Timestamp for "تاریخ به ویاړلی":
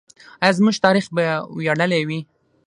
0.85-2.01